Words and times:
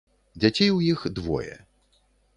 Дзяцей 0.43 0.69
у 0.77 0.81
іх 0.93 1.05
двое. 1.21 1.55